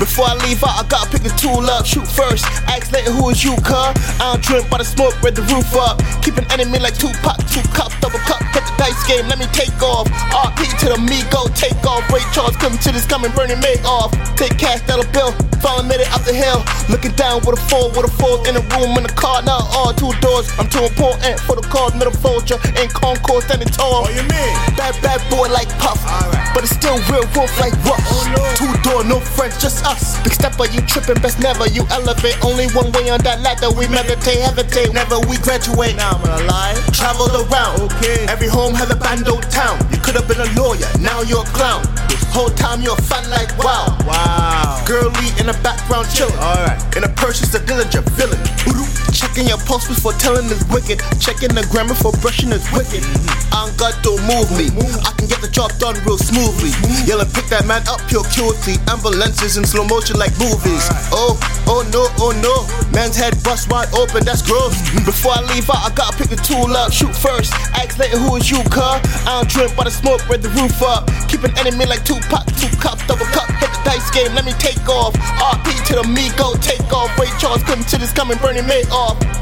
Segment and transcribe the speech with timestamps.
[0.00, 1.84] Before I leave out, I gotta pick the tool up.
[1.84, 3.92] Shoot first, ask later who is you, cuz.
[4.16, 6.00] I don't drink by the smoke, read the roof up.
[6.24, 9.44] Keep an enemy like Tupac, two cup, double cup, hit the dice game, let me
[9.52, 10.08] take off.
[10.32, 12.00] RP to the me, go take off.
[12.08, 14.08] Ray Charles coming to this, coming, burning me off.
[14.40, 16.64] Take cash, dollar bill, falling minute up the hill.
[16.88, 19.68] Looking down with a four, with a four in the room, in the car, now
[19.76, 20.48] all two doors.
[20.56, 24.08] I'm too important for the cause, middle vulture, in concourse, standing tall.
[24.08, 24.52] What you mean?
[24.80, 26.56] Bad, bad boy like Puff, Alright.
[26.56, 28.00] but it's still real wolf like Ruff.
[29.10, 29.18] No.
[29.18, 30.22] Two door, no friends, just us.
[30.22, 31.66] Big stepper, you tripping, best never.
[31.68, 33.70] You elevate, only one way on that ladder.
[33.70, 35.96] We meditate, hesitate, never we graduate.
[35.96, 36.74] Now I'm gonna lie.
[36.92, 38.26] Traveled around, Okay.
[38.28, 39.78] Every home has a bando town.
[39.90, 41.82] You could have been a lawyer, now you're a clown.
[42.08, 43.96] This whole time you're a fan like wow.
[44.06, 44.84] Wow.
[44.86, 46.36] Girlie in the background chillin'.
[46.38, 46.78] Alright.
[46.96, 48.38] In a purchase, a diligent villain.
[48.64, 49.09] Boodoo.
[49.20, 50.96] Checking your pulse before telling is wicked.
[51.20, 53.04] Checking the grammar for brushing is wicked.
[53.52, 54.72] I ain't got to move me.
[55.04, 56.72] I can get the job done real smoothly.
[57.04, 58.80] Yelling, pick that man up pure cutely.
[58.88, 60.88] Ambulances in slow motion like movies.
[61.12, 61.36] Oh,
[61.68, 62.64] oh no, oh no.
[62.96, 64.72] Man's head bust wide open, that's gross.
[65.04, 66.88] Before I leave out, I gotta pick the tool up.
[66.88, 69.04] Shoot first, ask later who is you, cuz.
[69.28, 71.12] I don't drink by the smoke, read the roof up.
[71.28, 73.49] Keep an enemy like Tupac, two cup, double cup,
[74.08, 75.12] game, let me take off.
[75.14, 77.12] RP to the me, go take off.
[77.18, 79.39] Ray Charles come to this, coming, burning me off.